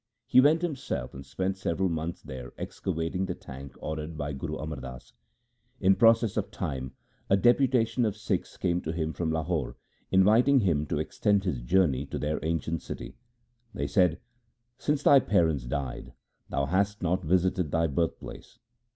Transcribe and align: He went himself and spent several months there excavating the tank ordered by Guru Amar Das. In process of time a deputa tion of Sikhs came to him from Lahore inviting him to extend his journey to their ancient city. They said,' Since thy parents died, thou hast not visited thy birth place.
He 0.25 0.41
went 0.41 0.63
himself 0.63 1.13
and 1.13 1.23
spent 1.23 1.57
several 1.57 1.87
months 1.87 2.23
there 2.23 2.53
excavating 2.57 3.27
the 3.27 3.35
tank 3.35 3.75
ordered 3.79 4.17
by 4.17 4.33
Guru 4.33 4.57
Amar 4.57 4.79
Das. 4.81 5.13
In 5.79 5.95
process 5.95 6.37
of 6.37 6.49
time 6.49 6.93
a 7.29 7.37
deputa 7.37 7.85
tion 7.87 8.03
of 8.03 8.17
Sikhs 8.17 8.57
came 8.57 8.81
to 8.81 8.93
him 8.93 9.13
from 9.13 9.31
Lahore 9.31 9.77
inviting 10.09 10.61
him 10.61 10.87
to 10.87 10.97
extend 10.97 11.43
his 11.43 11.61
journey 11.61 12.07
to 12.07 12.17
their 12.17 12.43
ancient 12.43 12.81
city. 12.81 13.15
They 13.75 13.85
said,' 13.85 14.19
Since 14.79 15.03
thy 15.03 15.19
parents 15.19 15.65
died, 15.65 16.13
thou 16.49 16.65
hast 16.65 17.03
not 17.03 17.23
visited 17.23 17.69
thy 17.69 17.85
birth 17.85 18.17
place. 18.19 18.57